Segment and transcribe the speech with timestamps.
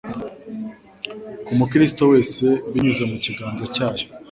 [1.45, 2.45] ku Mukristo wese.
[2.71, 4.05] Binyuze mu kiganza cyayo,